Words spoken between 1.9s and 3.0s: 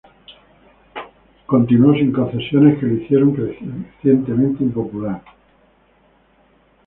sin concesiones, que lo